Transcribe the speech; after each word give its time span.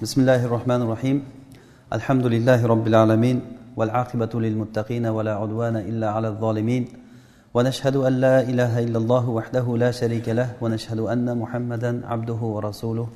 بسم 0.00 0.20
الله 0.24 0.44
الرحمن 0.48 0.80
الرحيم 0.82 1.16
الحمد 1.92 2.26
لله 2.26 2.60
رب 2.66 2.86
العالمين 2.88 3.38
والعاقبة 3.76 4.32
للمتقين 4.34 5.06
ولا 5.06 5.34
عدوان 5.36 5.76
إلا 5.76 6.08
على 6.16 6.28
الظالمين 6.28 6.82
ونشهد 7.54 7.96
أن 7.96 8.12
لا 8.24 8.40
إله 8.40 8.72
إلا 8.78 8.98
الله 8.98 9.24
وحده 9.28 9.66
لا 9.76 9.90
شريك 9.90 10.28
له 10.28 10.56
ونشهد 10.60 10.98
أن 11.04 11.28
محمدا 11.38 12.06
عبده 12.06 12.40
ورسوله 12.54 13.08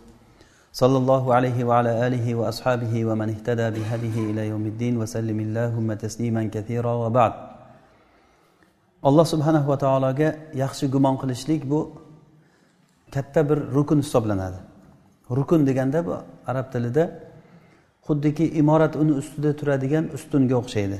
صلى 0.72 0.96
الله 0.98 1.34
عليه 1.34 1.64
وعلى 1.64 2.06
آله 2.06 2.26
وأصحابه 2.34 3.04
ومن 3.04 3.28
اهتدى 3.34 3.66
بهديه 3.70 4.16
إلى 4.30 4.42
يوم 4.52 4.64
الدين 4.66 4.94
وسلم 5.00 5.38
اللهم 5.40 5.88
تسليما 6.04 6.42
كثيرا 6.52 6.92
وبعد 6.92 7.32
subhanahu 9.04 9.68
va 9.72 9.76
taologa 9.80 10.36
yaxshi 10.52 10.92
gumon 10.92 11.16
qilishlik 11.16 11.64
bu 11.64 11.92
katta 13.12 13.40
bir 13.48 13.72
rukun 13.72 14.04
hisoblanadi. 14.04 14.73
Rukun 15.30 15.66
deganda 15.66 16.06
bu 16.06 16.14
arab 16.46 16.72
tilida 16.72 17.04
xuddiki 18.06 18.44
imorat 18.60 18.96
uni 18.96 19.12
ustida 19.20 19.56
turadigan 19.56 20.04
ustunga 20.16 20.54
o'xshaydi. 20.60 20.98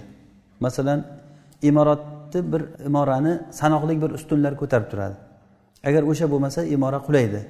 Masalan 0.61 1.05
imoratni 1.63 2.53
bir 2.53 2.63
imorani 2.87 3.35
sanoqli 3.61 3.95
bir 4.03 4.11
ustunlar 4.19 4.53
ko'tarib 4.61 4.89
turadi. 4.93 5.17
Agar 5.89 6.03
o'sha 6.11 6.27
bo'lmasa 6.33 6.61
imora 6.65 6.99
qulaydi. 7.07 7.41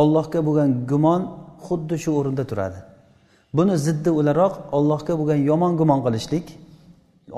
Ollohga 0.00 0.40
bo'lgan 0.46 0.70
gumon 0.90 1.22
xuddi 1.66 1.96
shu 2.02 2.10
o'rinda 2.18 2.44
turadi. 2.50 2.78
Buni 3.56 3.74
ziddi 3.86 4.10
o'laroq 4.18 4.54
ollohga 4.76 5.14
bo'lgan 5.20 5.40
yomon 5.50 5.72
gumon 5.80 6.00
qilishlik 6.06 6.46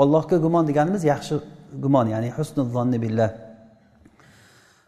ollohga 0.03 0.37
gumon 0.45 0.65
deganimiz 0.69 1.03
yaxshi 1.13 1.35
gumon 1.83 2.07
ya'ni 2.15 2.31
husnul 2.37 2.69
zonni 2.77 2.99
billah. 3.05 3.31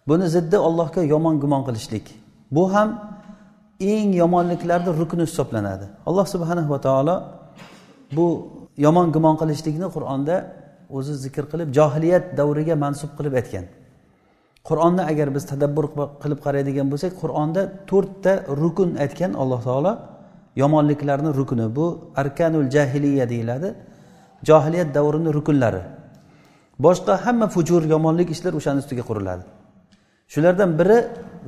Buni 0.09 0.27
ziddi 0.35 0.59
ollohga 0.69 1.03
yomon 1.03 1.41
gumon 1.43 1.63
qilishlik. 1.69 2.07
Bu 2.51 2.75
ham 2.75 2.89
eng 3.91 4.11
yomonliklarni 4.23 4.91
rukni 5.01 5.25
hisoblanadi. 5.29 5.87
Alloh 6.09 6.27
subhanahu 6.35 6.69
va 6.75 6.81
taolo 6.87 7.15
bu 8.17 8.27
yomon 8.85 9.07
gumon 9.15 9.35
qilishlikni 9.41 9.89
qur'onda 9.97 10.35
o'zi 10.97 11.15
zikr 11.25 11.45
qilib 11.53 11.69
johiliyat 11.79 12.25
davriga 12.39 12.75
mansub 12.85 13.11
qilib 13.19 13.35
aytgan. 13.41 13.65
Qur'onni 14.69 15.03
agar 15.13 15.29
biz 15.37 15.45
tadabbur 15.53 15.85
qilib 16.23 16.41
qaraydigan 16.47 16.87
bo'lsak 16.93 17.13
qur'onda 17.23 17.63
to'rtta 17.91 18.33
rukun 18.63 18.91
aytgan 19.05 19.33
alloh 19.43 19.61
taolo 19.69 19.93
yomonliklarni 20.63 21.31
rukuni 21.41 21.67
bu 21.77 21.87
arkanul 22.23 22.69
jahiliya 22.75 23.25
deyiladi. 23.33 23.69
Johiliyat 24.49 24.89
davrini 24.97 25.31
rukunlari. 25.39 25.83
Boshqa 26.87 27.15
hamma 27.25 27.47
fujur 27.55 27.83
yomonlik 27.95 28.29
ishlar 28.35 28.53
o'shani 28.59 28.79
ustiga 28.83 29.03
quriladi. 29.11 29.45
Shulardan 30.33 30.71
biri 30.79 30.99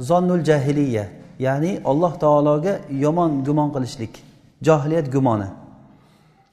zonnul 0.09 0.43
jahiliya. 0.51 1.05
Ya'ni 1.39 1.81
alloh 1.85 2.13
taologa 2.25 2.73
yomon 3.05 3.45
gumon 3.47 3.69
qilishlik 3.75 4.23
johiliyat 4.63 5.13
gumoni. 5.13 5.49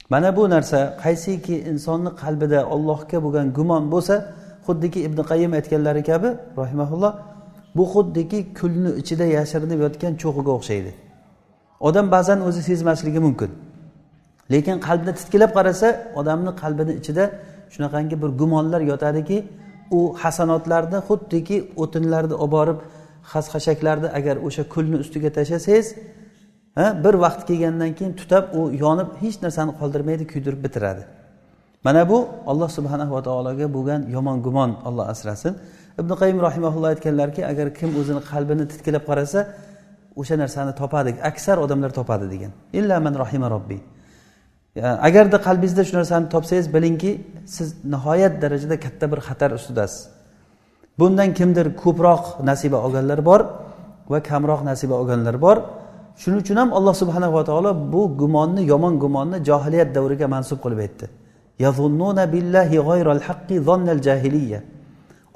Mana 0.10 0.36
bu 0.36 0.50
narsa 0.50 0.98
qaysiki 1.04 1.56
insonni 1.72 2.10
qalbida 2.22 2.60
ollohga 2.74 3.18
bo'lgan 3.24 3.48
gumon 3.58 3.84
bo'lsa 3.94 4.16
xuddiki 4.66 5.00
ibn 5.08 5.20
qayim 5.32 5.52
aytganlari 5.60 6.04
kabi 6.04 6.30
rahimaulloh 6.62 7.14
bu 7.76 7.84
xuddiki 7.94 8.40
kulni 8.60 8.92
ichida 9.02 9.26
yashirinib 9.38 9.80
yotgan 9.86 10.14
cho'g'iga 10.22 10.52
o'xshaydi. 10.58 10.92
Odam 11.88 12.12
ba'zan 12.16 12.40
o'zi 12.48 12.62
sezmasligi 12.70 13.20
mumkin. 13.28 13.52
Lekin 14.52 14.78
qalbni 14.88 15.12
titkilab 15.20 15.52
qarasa 15.58 15.88
odamni 16.20 16.52
qalbini 16.62 16.94
ichida 17.00 17.24
shunaqangi 17.74 18.16
bir 18.22 18.30
gumonlar 18.42 18.82
yotadiki 18.92 19.38
u 19.92 20.00
hasanotlarni 20.22 21.00
xuddiki 21.08 21.58
o'tinlarni 21.84 22.36
olib 22.44 22.52
borib 22.56 22.78
xas 23.32 23.46
xashaklarni 23.54 24.10
agar 24.20 24.36
o'sha 24.48 24.64
kulni 24.74 24.98
ustiga 25.04 25.30
tashlasangiz 25.38 25.88
bir 27.04 27.14
vaqt 27.24 27.42
kelgandan 27.50 27.92
keyin 27.98 28.14
tutab 28.20 28.44
u 28.60 28.62
yonib 28.84 29.10
hech 29.22 29.38
narsani 29.46 29.72
qoldirmaydi 29.80 30.24
kuydirib 30.32 30.64
bitiradi. 30.66 31.04
Mana 31.86 32.10
bu 32.10 32.18
alloh 32.52 32.70
subhanahu 32.78 33.12
va 33.16 33.22
taologa 33.28 33.68
bo'lgan 33.76 34.02
yomon 34.16 34.38
gumon 34.46 34.72
olloh 34.88 35.06
asrasin. 35.14 35.54
Ibn 36.02 36.12
qayim 36.22 36.38
rahimaulloh 36.48 36.90
aytganlarki 36.94 37.42
agar 37.52 37.68
kim 37.80 37.90
o'zini 38.00 38.22
qalbini 38.32 38.66
titkilab 38.72 39.04
qarasa 39.10 39.40
o'sha 40.22 40.36
narsani 40.44 40.74
topadi 40.82 41.12
aksar 41.32 41.58
odamlar 41.66 41.92
topadi 42.00 42.26
degan. 42.34 42.52
Illa 42.80 42.96
man 43.06 43.14
rohima 43.24 43.48
robbiy 43.56 43.82
agarda 44.80 45.38
qalbingizda 45.48 45.84
shu 45.88 45.94
narsani 46.00 46.30
topsangiz 46.30 46.68
bilingki 46.76 47.12
siz 47.46 47.68
nihoyat 47.94 48.34
darajada 48.42 48.80
katta 48.80 49.06
bir 49.12 49.20
xatar 49.28 49.52
ustidasiz. 49.60 50.02
Bundan 51.00 51.30
kimdir 51.38 51.68
ko'proq 51.82 52.24
nasiba 52.50 52.78
olganlar 52.86 53.20
bor 53.30 53.42
va 54.12 54.20
kamroq 54.30 54.62
nasiba 54.70 54.96
olganlar 55.02 55.36
bor. 55.46 55.58
Shuning 56.22 56.40
uchun 56.44 56.58
ham 56.62 56.70
alloh 56.78 56.94
subhanava 57.02 57.42
taolo 57.50 57.72
bu 57.94 58.02
gumonni 58.22 58.62
yomon 58.72 58.94
gumonni 59.04 59.38
johiliyat 59.50 59.90
davriga 59.96 60.28
mansub 60.36 60.60
qilib 60.64 60.80
aytdi. 60.86 61.06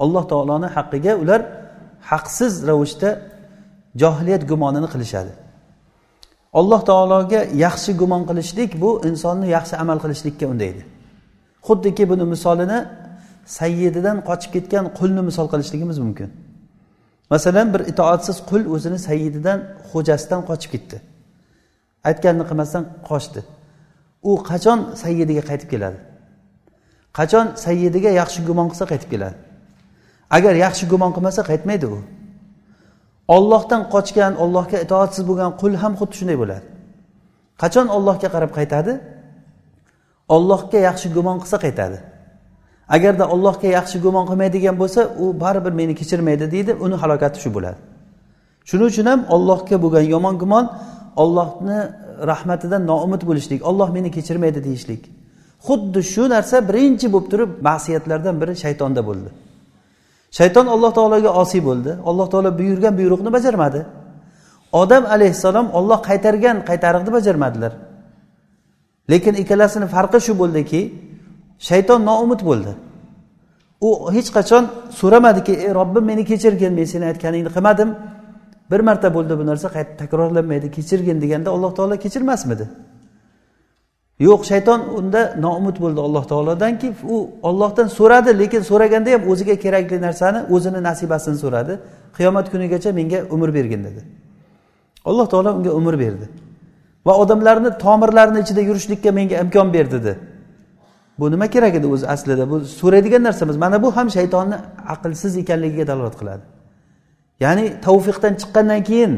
Alloh 0.04 0.24
taoloni 0.32 0.68
haqqiga 0.76 1.12
ular 1.22 1.40
haqsiz 2.10 2.52
ravishda 2.68 3.10
johiliyat 4.02 4.42
gumonini 4.50 4.88
qilishadi. 4.94 5.32
Alloh 6.60 6.80
taologa 6.90 7.40
yaxshi 7.64 7.90
gumon 8.00 8.22
qilishlik 8.28 8.70
bu 8.82 8.90
insonni 9.08 9.46
yaxshi 9.56 9.74
amal 9.82 9.98
qilishlikka 10.04 10.46
undaydi. 10.52 10.82
Xuddiki 11.66 12.04
buni 12.10 12.24
misolini 12.32 12.78
sayyididan 13.58 14.16
qochib 14.28 14.50
ketgan 14.56 14.84
qulni 14.98 15.22
misol 15.28 15.46
qilishligimiz 15.52 15.98
mumkin. 15.98 16.30
Masalan 17.30 17.74
bir 17.74 17.82
itoatsiz 17.92 18.36
qul 18.50 18.62
o'zini 18.74 18.98
sayyididan 19.08 19.58
xo'jasidan 19.90 20.40
qochib 20.48 20.70
ketdi. 20.74 20.96
Aytganini 22.08 22.44
qilmasdan 22.50 22.84
qochdi. 23.08 23.40
U 24.30 24.32
qachon 24.50 24.78
sayyidiga 25.02 25.42
qaytib 25.50 25.68
keladi? 25.74 25.98
Qachon 27.18 27.46
sayyidiga 27.64 28.10
yaxshi 28.20 28.40
gumon 28.48 28.66
qilsa 28.72 28.84
qaytib 28.92 29.10
keladi? 29.14 29.36
Agar 30.36 30.54
yaxshi 30.64 30.84
gumon 30.92 31.10
qilmasa 31.16 31.42
qaytmaydi 31.50 31.86
u. 31.96 31.98
Ollohdan 33.36 33.82
qochgan 33.94 34.32
ollohga 34.44 34.78
itoatsiz 34.84 35.22
bo'lgan 35.28 35.52
qul 35.60 35.72
ham 35.82 35.92
xuddi 36.00 36.14
shunday 36.18 36.36
bo'ladi. 36.42 36.66
Qachon 37.62 37.86
ollohga 37.96 38.28
qarab 38.34 38.52
qaytadi? 38.58 38.92
Ollohga 40.36 40.78
yaxshi 40.88 41.08
gumon 41.16 41.36
qilsa 41.42 41.58
qaytadi. 41.64 41.98
Agarda 42.88 43.24
ollohga 43.34 43.68
yaxshi 43.78 43.96
gumon 44.04 44.24
qilmaydigan 44.30 44.76
bo'lsa 44.82 45.00
u 45.22 45.24
baribir 45.42 45.72
meni 45.80 45.94
kechirmaydi 46.00 46.50
deydi 46.54 46.72
uni 46.84 46.96
halokati 47.02 47.38
shu 47.44 47.50
bo'ladi. 47.56 47.78
Shuning 48.68 48.88
uchun 48.92 49.06
ham 49.10 49.20
ollohga 49.34 49.76
bo'lgan 49.84 50.04
yomon 50.14 50.34
gumon 50.42 50.66
ollohni 51.22 51.78
rahmatidan 52.30 52.82
noumid 52.90 53.22
bo'lishlik 53.28 53.60
olloh 53.70 53.88
meni 53.96 54.10
kechirmaydi 54.16 54.60
deyishlik. 54.66 55.02
Xuddi 55.66 56.00
shu 56.12 56.24
narsa 56.34 56.56
birinchi 56.68 57.06
bo'lib 57.14 57.28
turib 57.32 57.50
ma'siyatlardan 57.68 58.34
biri 58.40 58.54
shaytonda 58.64 59.02
bo'ldi. 59.08 59.30
Shayton 60.38 60.66
alloh 60.74 60.90
taologa 60.98 61.30
osiy 61.42 61.62
bo'ldi. 61.68 61.90
Alloh 62.10 62.26
taolo 62.32 62.50
buyurgan 62.60 62.94
buyruqni 63.00 63.30
bajarmadi. 63.36 63.80
Odam 64.82 65.04
alayhissalom 65.14 65.66
olloh 65.78 65.98
qaytargan 66.08 66.56
qaytariqni 66.68 67.10
bajarmadilar. 67.16 67.72
Lekin 69.12 69.34
ikkalasini 69.42 69.86
farqi 69.94 70.18
shu 70.26 70.32
bo'ldiki 70.40 70.80
shayton 71.58 72.04
noumid 72.04 72.40
bo'ldi. 72.48 72.72
U 73.80 74.12
hech 74.12 74.28
qachon 74.36 74.64
so'ramadiki 75.00 75.52
ey 75.52 75.74
robbim 75.74 76.04
meni 76.04 76.24
kechirgin 76.24 76.72
men 76.72 76.84
seni 76.84 77.04
aytganingni 77.04 77.50
qilmadim. 77.56 77.90
Bir 78.70 78.80
marta 78.80 79.14
bo'ldi 79.14 79.38
bu 79.38 79.46
narsa 79.46 79.68
qayta 79.76 79.96
takrorlanmaydi 80.02 80.70
kechirgin 80.70 81.20
deganda 81.20 81.50
alloh 81.50 81.74
taolo 81.74 81.96
kechirmasmidi? 82.04 82.66
Yo'q 84.18 84.42
shayton 84.50 84.80
unda 84.98 85.20
noumid 85.44 85.76
bo'ldi 85.84 86.00
alloh 86.06 86.24
taolodanki 86.32 86.88
u 87.14 87.16
ollohdan 87.42 87.88
so'radi 87.98 88.38
lekin 88.38 88.62
so'raganda 88.70 89.10
ham 89.14 89.22
o'ziga 89.30 89.54
kerakli 89.64 90.00
narsani 90.06 90.40
o'zini 90.54 90.80
nasibasini 90.88 91.38
so'radi. 91.44 91.72
Qiyomat 92.16 92.46
kunigacha 92.52 92.90
menga 92.92 93.18
umr 93.34 93.54
bergin 93.54 93.84
dedi. 93.84 94.00
Alloh 95.04 95.26
taolo 95.32 95.50
unga 95.58 95.70
umr 95.80 95.94
berdi. 95.98 96.26
Va 97.06 97.14
odamlarni 97.22 97.70
tomirlarini 97.84 98.38
ichida 98.44 98.60
yurishlikka 98.68 99.10
menga 99.18 99.36
imkon 99.44 99.68
ber 99.76 99.86
dedi. 99.90 100.12
Bu 101.18 101.30
nima 101.30 101.46
kerak 101.46 101.74
edi 101.74 101.86
o'zi 101.86 102.06
aslida? 102.14 102.50
Bu 102.50 102.60
so'raydigan 102.60 103.22
narsamiz. 103.22 103.56
Mana 103.56 103.82
bu 103.82 103.96
ham 103.96 104.10
shaytonni 104.10 104.56
aqlsiz 104.94 105.36
ekanligiga 105.42 105.86
dalolat 105.90 106.16
qiladi. 106.20 106.44
Ya'ni 107.44 107.64
tavfiqdan 107.86 108.34
chiqqandan 108.40 108.80
keyin 108.88 109.12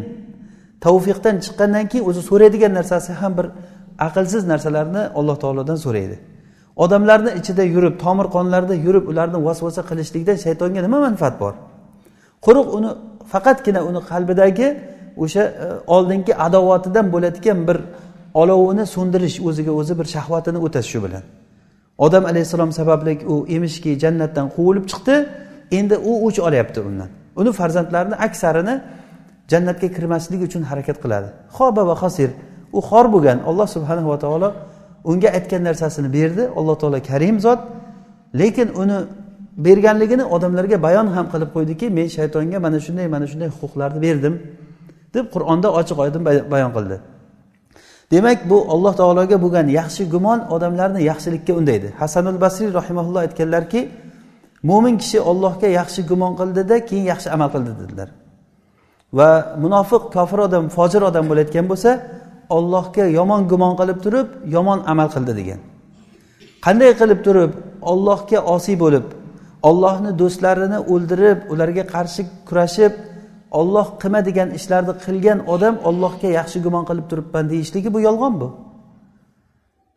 tavfiqdan 0.86 1.36
chiqqandan 1.44 1.84
keyin 1.90 2.04
o'zi 2.10 2.22
so'raydigan 2.30 2.72
narsasi 2.78 3.12
ham 3.20 3.32
bir 3.38 3.46
aqlsiz 4.06 4.42
narsalarni 4.52 5.02
alloh 5.18 5.36
taolodan 5.42 5.78
so'raydi. 5.86 6.16
Odamlarni 6.84 7.30
ichida 7.40 7.62
yurib 7.74 7.94
tomir 8.04 8.26
qonlarida 8.36 8.74
yurib 8.86 9.04
ularni 9.10 9.38
vasvasa 9.48 9.82
qilishlikdan 9.90 10.36
shaytonga 10.44 10.80
nima 10.86 10.98
manfaat 11.06 11.34
bor? 11.42 11.54
Quruq 12.46 12.68
uni 12.78 12.90
faqatgina 13.32 13.80
uni 13.88 14.00
qalbidagi 14.10 14.68
o'sha 15.24 15.42
e, 15.64 15.66
oldingi 15.96 16.32
adovatidan 16.46 17.06
bo'ladigan 17.14 17.58
bir 17.68 17.78
olovini 18.42 18.84
so'ndirish 18.94 19.36
o'ziga 19.48 19.72
o'zi 19.80 19.94
bir 20.00 20.06
shahvatini 20.14 20.58
o'tash 20.66 20.88
shu 20.92 20.98
bilan. 21.06 21.24
Odam 21.98 22.24
alayhissalom 22.30 22.72
sababli 22.72 23.12
u 23.26 23.46
emishki 23.48 23.98
jannatdan 24.02 24.46
quvilib 24.56 24.84
chiqdi. 24.90 25.16
Endi 25.78 25.96
u 26.10 26.12
o'ch 26.26 26.38
olyapti 26.48 26.80
undan. 26.88 27.08
Uni 27.40 27.52
farzandlarini 27.52 28.16
aksarini 28.26 28.74
jannatga 29.52 29.88
kirmaslik 29.96 30.40
uchun 30.48 30.62
harakat 30.70 30.98
qiladi. 31.02 31.28
Xoba 31.56 31.82
va 31.90 31.94
xosir 32.02 32.30
u 32.72 32.80
xor 32.88 33.06
bo'lgan. 33.14 33.38
Alloh 33.48 33.68
subhanava 33.76 34.16
taolo 34.24 34.48
unga 35.10 35.28
aytgan 35.38 35.62
narsasini 35.68 36.08
berdi. 36.18 36.42
Alloh 36.58 36.76
taolo 36.82 36.98
karim 37.10 37.36
zot. 37.46 37.60
Lekin 38.40 38.68
uni 38.82 38.98
berganligini 39.66 40.24
odamlarga 40.34 40.76
bayon 40.86 41.06
ham 41.16 41.26
qilib 41.32 41.50
qo'ydiki 41.56 41.86
men 41.98 42.06
shaytonga 42.16 42.58
mana 42.66 42.78
shunday 42.86 43.06
mana 43.14 43.26
shunday 43.32 43.48
huquqlarni 43.54 44.00
berdim 44.06 44.34
deb 45.14 45.24
qur'onda 45.34 45.68
ochiq 45.80 45.98
oydin 46.04 46.22
bayon 46.54 46.70
qildi. 46.76 46.96
Demak 48.12 48.50
bu 48.50 48.66
alloh 48.72 48.94
taologa 49.00 49.36
bo'lgan 49.44 49.66
yaxshi 49.80 50.02
gumon 50.14 50.40
odamlarni 50.54 51.00
yaxshilikka 51.10 51.52
undaydi. 51.60 51.88
Hasanul 52.00 52.40
basriy 52.44 52.70
rahimaulloh 52.78 53.20
aytganlarki 53.26 53.80
mo'min 54.70 54.94
kishi 55.02 55.18
ollohga 55.30 55.68
yaxshi 55.80 56.00
gumon 56.10 56.32
qildida 56.40 56.76
keyin 56.88 57.04
yaxshi 57.12 57.28
amal 57.36 57.48
qildi 57.54 57.72
dedilar. 57.80 58.08
Va 59.18 59.30
munofiq 59.62 60.02
kofir 60.16 60.38
odam 60.46 60.64
fojir 60.76 61.02
odam 61.10 61.24
bo'layotgan 61.30 61.66
bo'lsa 61.70 61.90
ollohga 62.56 63.04
yomon 63.18 63.42
gumon 63.50 63.74
qilib 63.80 63.98
turib 64.04 64.28
yomon 64.54 64.78
amal 64.92 65.08
qildi 65.14 65.32
degan. 65.40 65.60
Qanday 66.64 66.90
qilib 67.00 67.20
turib 67.26 67.52
ollohga 67.92 68.38
osiy 68.54 68.76
bo'lib 68.84 69.06
ollohni 69.68 70.10
do'stlarini 70.20 70.78
o'ldirib 70.92 71.38
ularga 71.52 71.84
qarshi 71.94 72.22
kurashib 72.48 72.92
olloh 73.50 73.86
qilma 74.02 74.20
degan 74.28 74.48
ishlarni 74.58 74.94
qilgan 75.04 75.38
odam 75.54 75.74
ollohga 75.88 76.28
yaxshi 76.38 76.58
gumon 76.64 76.84
qilib 76.88 77.06
turibman 77.10 77.44
deyishligi 77.52 77.94
bu 77.94 78.00
yolg'on 78.08 78.34
bu. 78.40 78.48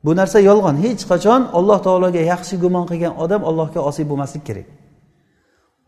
Bu 0.06 0.16
narsa 0.16 0.40
yolg'on. 0.40 0.76
Hech 0.86 1.04
qachon 1.12 1.42
alloh 1.58 1.80
taologa 1.86 2.22
yaxshi 2.34 2.56
gumon 2.64 2.86
qilgan 2.92 3.14
odam 3.24 3.42
allohga 3.50 3.80
osiy 3.90 4.06
bo'lmaslik 4.10 4.44
kerak. 4.50 4.68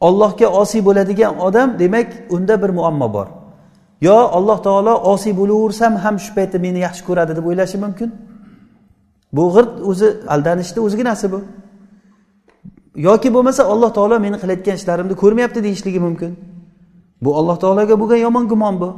Ollohga 0.08 0.48
osiy 0.62 0.82
bo'ladigan 0.88 1.34
odam 1.48 1.70
demak 1.80 2.10
unda 2.36 2.56
bir 2.62 2.72
muammo 2.78 3.08
bor. 3.14 3.28
Yo 4.08 4.18
alloh 4.38 4.58
taolo 4.68 4.94
osiy 5.14 5.34
bo'laversam 5.40 5.94
ham 6.04 6.16
shu 6.24 6.32
paytda 6.38 6.58
meni 6.66 6.80
yaxshi 6.88 7.04
ko'radi 7.08 7.32
deb 7.38 7.46
o'ylashi 7.50 7.78
mumkin? 7.86 8.10
Bu 9.36 9.44
g'irt 9.54 9.74
o'zi 9.90 10.08
aldanishni 10.34 10.80
o'ziginasi 10.86 11.26
bu. 11.34 11.40
Yoki 13.08 13.30
bo'lmasa 13.36 13.62
alloh 13.74 13.90
taolo 13.98 14.16
meni 14.26 14.38
qilayotgan 14.42 14.76
ishlarimni 14.80 15.16
ko'rmayapti 15.24 15.60
deyishligi 15.68 16.00
mumkin. 16.08 16.32
Bu 17.24 17.30
alloh 17.40 17.58
taologa 17.64 17.96
bo'lgan 18.02 18.20
yomon 18.28 18.46
gumon 18.52 18.76
bu. 18.82 18.90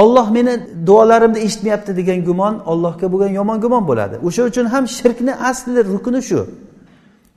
Olloh 0.00 0.30
meni 0.36 0.52
duolarimni 0.86 1.38
eshitmayapti 1.46 1.92
degan 1.96 2.18
gumon 2.28 2.54
allohga 2.72 3.06
bo'lgan 3.12 3.32
yomon 3.38 3.58
gumon 3.64 3.84
bo'ladi. 3.90 4.16
O'sha 4.26 4.42
uchun 4.50 4.66
ham 4.72 4.84
shirkni 4.96 5.32
asli 5.50 5.80
rukni 5.92 6.20
shu. 6.28 6.40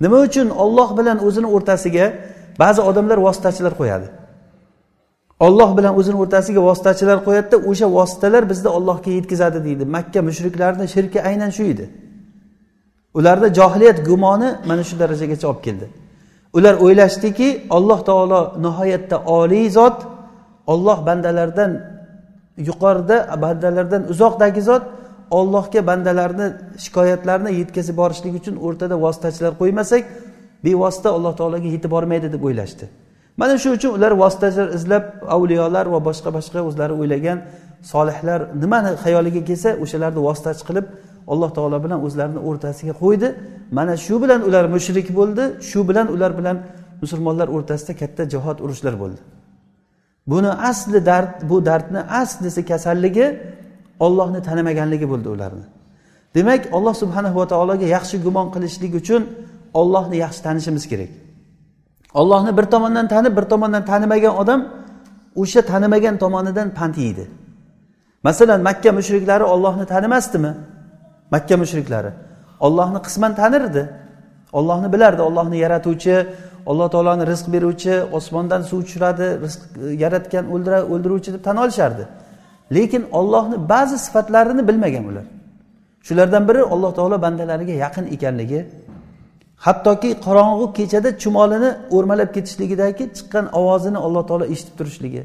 Nima 0.03 0.17
uchun 0.27 0.47
olloh 0.63 0.89
bilan 0.97 1.17
o'zini 1.27 1.47
o'rtasiga 1.55 2.05
ba'zi 2.61 2.81
odamlar 2.89 3.17
vositachilar 3.25 3.73
qo'yadi? 3.79 4.07
Olloh 5.45 5.69
bilan 5.77 5.93
o'zini 5.99 6.17
o'rtasiga 6.23 6.61
vositachilar 6.69 7.17
qo'yadida 7.27 7.57
o'sha 7.69 7.87
vositalar 7.97 8.43
bizni 8.51 8.69
ollohga 8.77 9.09
yetkazadi 9.17 9.59
deydi. 9.67 9.83
Makka 9.95 10.19
mushriklarni 10.27 10.85
shirki 10.95 11.19
aynan 11.29 11.51
shu 11.57 11.63
edi. 11.73 11.85
Ularda 13.17 13.47
johiliyat 13.59 13.97
gumoni 14.09 14.49
mana 14.69 14.83
shu 14.89 14.95
darajagacha 15.01 15.45
olib 15.51 15.61
keldi. 15.67 15.85
Ular 16.57 16.75
o'ylashdiki 16.85 17.47
alloh 17.77 17.99
taolo 18.09 18.41
nihoyatda 18.65 19.17
oliy 19.39 19.69
zot 19.77 19.97
olloh 20.73 20.97
bandalardan 21.07 21.71
yuqorida 22.69 23.17
bandalardan 23.43 24.01
uzoqdagi 24.13 24.61
zot 24.69 24.83
ollohga 25.39 25.81
bandalarni 25.89 26.47
shikoyatlarini 26.83 27.51
yetkazib 27.59 27.95
borishlik 28.01 28.33
uchun 28.39 28.55
o'rtada 28.65 28.95
vositachilar 29.05 29.53
qo'ymasak 29.61 30.03
bevosita 30.65 31.09
alloh 31.17 31.33
taologa 31.39 31.67
yetib 31.75 31.91
bormaydi 31.95 32.27
deb 32.33 32.43
o'ylashdi. 32.47 32.85
Mana 33.39 33.57
shu 33.63 33.69
uchun 33.77 33.91
ular 33.97 34.11
vositachilar 34.23 34.69
izlab 34.77 35.05
avliyolar 35.35 35.85
va 35.93 35.99
boshqa 36.07 36.29
boshqa 36.37 36.59
o'zlari 36.69 36.93
o'ylagan 37.01 37.37
solihlar 37.91 38.39
nimani 38.63 38.91
xayoliga 39.03 39.41
kelsa 39.49 39.69
o'shalarni 39.83 40.21
vositachi 40.27 40.63
qilib 40.69 40.85
alloh 41.31 41.49
taolo 41.57 41.77
bilan 41.85 41.99
o'zlarini 42.07 42.41
o'rtasiga 42.49 42.93
qo'ydi. 43.03 43.27
Mana 43.77 43.93
shu 44.05 44.15
bilan 44.23 44.41
ular 44.47 44.65
mushrik 44.75 45.07
bo'ldi 45.19 45.43
shu 45.69 45.79
bilan 45.89 46.07
ular 46.15 46.31
bilan 46.39 46.57
musulmonlar 47.01 47.47
o'rtasida 47.55 47.93
katta 48.01 48.23
jihod 48.33 48.57
urushlar 48.65 48.95
bo'ldi. 49.03 49.21
Buni 50.31 50.51
asli 50.69 50.99
dard 51.09 51.33
bu 51.49 51.57
dardni 51.69 52.01
aslisi 52.21 52.61
kasalligi 52.71 53.25
ollohni 54.05 54.39
tanimaganligi 54.47 55.07
bo'ldi 55.13 55.29
ularni. 55.35 55.65
Demak 56.35 56.61
alloh 56.77 56.95
subhanahu 57.03 57.35
va 57.41 57.47
taologa 57.53 57.85
yaxshi 57.95 58.15
gumon 58.25 58.47
qilishlik 58.53 58.93
uchun 59.01 59.21
ollohni 59.81 60.17
yaxshi 60.25 60.41
tanishimiz 60.47 60.85
kerak. 60.91 61.11
Ollohni 62.13 62.51
bir 62.57 62.65
tomondan 62.73 63.07
tanib 63.13 63.33
bir 63.37 63.45
tomondan 63.51 63.83
tanimagan 63.91 64.33
odam 64.41 64.61
o'sha 65.41 65.61
tanimagan 65.71 66.15
tomonidan 66.23 66.67
pand 66.77 66.95
yeydi. 67.03 67.25
Masalan 68.23 68.61
makka 68.67 68.91
mushriklari 68.99 69.43
ollohni 69.53 69.85
tanimasdimi? 69.93 70.51
Makka 71.33 71.55
mushriklari. 71.63 72.11
Ollohni 72.59 72.99
qisman 73.07 73.31
tanirdi. 73.35 73.83
Ollohni 74.53 74.93
bilardi 74.93 75.21
ollohni 75.21 75.57
yaratuvchi 75.65 76.15
alloh 76.65 76.87
taoloni 76.89 77.23
rizq 77.31 77.47
beruvchi 77.53 77.93
osmondan 78.17 78.61
suv 78.61 78.79
tushiradi 78.85 79.27
rizq 79.43 79.61
e, 79.83 79.93
yaratgan 80.03 80.45
o'ldiruvchi 80.93 81.33
deb 81.33 81.43
tan 81.47 81.57
olishardi. 81.63 82.03
Lekin 82.75 83.03
ollohni 83.19 83.57
ba'zi 83.69 83.97
sifatlarini 84.05 84.67
bilmagan 84.69 85.05
ular. 85.11 85.25
Shulardan 86.07 86.43
biri 86.49 86.61
alloh 86.73 86.91
taolo 86.97 87.21
bandalariga 87.25 87.73
yaqin 87.85 88.05
ekanligi 88.15 88.59
hattoki 89.65 90.09
qorong'u 90.25 90.65
kechada 90.77 91.09
chumolini 91.23 91.69
o'rmalab 91.95 92.29
ketishligidagi 92.35 93.05
chiqqan 93.17 93.45
ovozini 93.59 93.99
alloh 94.05 94.23
taolo 94.29 94.45
eshitib 94.53 94.75
turishligi. 94.79 95.23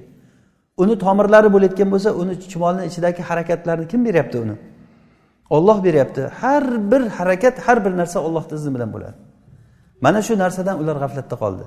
Uni 0.82 0.94
tomirlari 1.04 1.48
bo'layotgan 1.54 1.88
bo'lsa 1.94 2.10
uni 2.22 2.34
chumolni 2.52 2.82
ichidagi 2.90 3.20
harakatlarni 3.28 3.86
kim 3.92 4.00
beryapti 4.06 4.36
uni? 4.44 4.56
Olloh 5.50 5.84
beryapti. 5.84 6.22
Har 6.40 6.64
bir 6.90 7.02
harakat 7.16 7.58
har 7.66 7.84
bir 7.84 7.96
narsa 8.00 8.18
ollohni 8.20 8.54
izni 8.58 8.74
bilan 8.74 8.92
bo'ladi. 8.94 9.16
Mana 10.00 10.22
shu 10.22 10.38
narsadan 10.38 10.76
ular 10.82 10.96
g'aflatda 11.02 11.36
qoldi. 11.42 11.64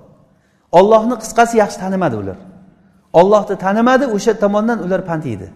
Ollohni 0.79 1.15
qisqasi 1.23 1.55
yaxshi 1.63 1.77
tanimadi 1.83 2.15
ular. 2.23 2.37
Ollohni 3.13 3.55
tanimadi 3.65 4.05
o'sha 4.15 4.33
tomondan 4.43 4.79
ular 4.85 5.01
pand 5.09 5.23
yedi 5.33 5.49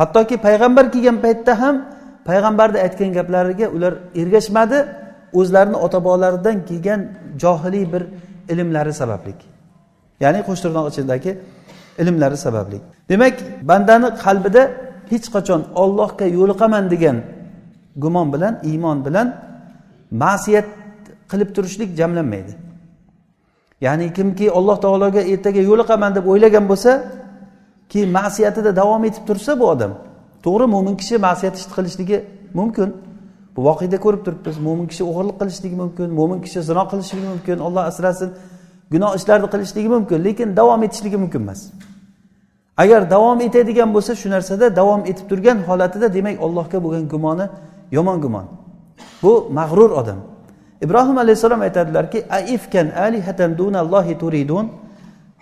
hattoki 0.00 0.36
payg'ambar 0.46 0.84
kelgan 0.94 1.16
paytda 1.24 1.52
ham 1.62 1.74
payg'ambarni 2.28 2.78
aytgan 2.86 3.10
gaplariga 3.18 3.66
ular 3.76 3.92
ergashmadi 4.20 4.78
o'zlarini 5.38 5.78
ota 5.86 5.98
bobolaridan 6.04 6.56
kelgan 6.68 7.00
johiliy 7.42 7.84
bir 7.92 8.02
ilmlari 8.52 8.92
sababli 9.00 9.32
ya'ni 10.24 10.40
qo'shtirnoq 10.48 10.86
ichidagi 10.92 11.32
ilmlari 12.02 12.38
sababli 12.46 12.78
demak 13.10 13.34
bandani 13.70 14.08
qalbida 14.24 14.62
hech 15.12 15.26
qachon 15.34 15.60
ollohga 15.82 16.26
yo'liqaman 16.38 16.84
degan 16.92 17.16
gumon 17.96 18.32
bilan 18.32 18.60
iymon 18.62 19.04
bilan 19.04 19.36
ma'siyat 20.10 20.66
qilib 21.30 21.54
turishlik 21.54 21.96
jamlanmaydi. 21.96 22.52
Ya'ni 23.80 24.12
kimki 24.12 24.50
alloh 24.50 24.76
taologa 24.80 25.20
ertaga 25.20 25.60
yo'liqaman 25.70 26.14
deb 26.14 26.26
o'ylagan 26.26 26.68
bo'lsa 26.68 26.90
keyin 27.88 28.10
ma'siyatida 28.18 28.76
davom 28.76 29.04
etib 29.04 29.26
tursa 29.28 29.60
bu 29.60 29.64
odam 29.74 29.92
to'g'ri 30.44 30.66
mo'min 30.74 30.96
kishi 31.00 31.18
ma'siyat 31.26 31.54
ish 31.58 31.66
qilishligi 31.76 32.18
mumkin. 32.54 32.88
Bu 33.56 33.60
voqeda 33.68 33.96
ko'rib 34.04 34.22
turibmiz 34.26 34.58
mo'min 34.66 34.86
kishi 34.90 35.02
o'g'irlik 35.10 35.36
qilishligi 35.40 35.76
mumkin 35.82 36.08
mo'min 36.18 36.38
kishi 36.44 36.60
zino 36.68 36.82
qilishligi 36.92 37.26
mumkin 37.32 37.58
olloh 37.66 37.82
asrasin 37.90 38.30
gunoh 38.92 39.12
ishlarni 39.18 39.48
qilishligi 39.54 39.88
mumkin 39.96 40.18
lekin 40.26 40.48
davom 40.56 40.82
etishligi 40.86 41.16
mumkin 41.16 41.40
emas. 41.46 41.60
Agar 42.82 43.10
davom 43.10 43.40
etadigan 43.40 43.90
bo'lsa 43.94 44.12
shu 44.20 44.28
narsada 44.34 44.76
davom 44.80 45.02
etib 45.10 45.26
turgan 45.30 45.58
holatida 45.68 46.06
demak 46.16 46.36
allohga 46.46 46.78
bo'lgan 46.84 47.04
gumoni 47.12 47.46
yomon 47.90 48.20
gumon. 48.20 48.46
Bu 49.22 49.48
mag'rur 49.50 49.90
odam. 49.90 50.18
Ibrohim 50.80 51.18
alayhissalom 51.18 51.60
aytadilarki 51.60 52.26
aifkan 52.30 52.86
alihatan 52.90 53.58
dunallohi 53.58 54.18
turidun 54.18 54.72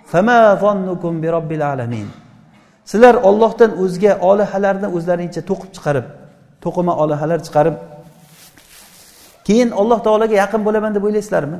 fama 0.06 0.56
zonnukum 0.60 1.22
bi 1.22 1.28
robbil 1.32 1.66
alamin. 1.66 2.08
Sizlar 2.84 3.14
ollohdan 3.14 3.70
o'zga 3.82 4.18
olihalarni 4.30 4.88
o'zlaringcha 4.96 5.40
to'qib 5.50 5.70
chiqarib 5.76 6.06
to'qima 6.64 6.92
olihalar 7.02 7.38
chiqarib 7.46 7.76
keyin 9.46 9.70
alloh 9.80 9.98
taologa 10.06 10.34
yaqin 10.42 10.60
bo'laman 10.66 10.94
deb 10.96 11.04
o'ylaysizlarmi? 11.08 11.58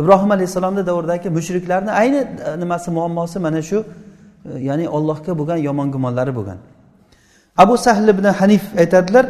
Ibrohim 0.00 0.30
alayhissalomni 0.36 0.86
davridagi 0.86 1.28
mushriklarni 1.30 1.90
ayni 1.90 2.16
e, 2.16 2.60
nimasi 2.60 2.90
muammosi 2.90 3.38
mana 3.38 3.62
shu 3.62 3.78
e, 3.78 4.58
ya'ni 4.68 4.88
ollohga 4.88 5.32
bo'lgan 5.38 5.56
yomon 5.56 5.88
gumonlari 5.94 6.32
bo'lgan. 6.38 6.58
Abu 7.56 7.76
sahl 7.76 8.08
ibn 8.08 8.24
hanif 8.24 8.64
aytadilar 8.78 9.26